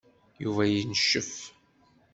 Yuba 0.43 0.63
yencef. 0.67 1.31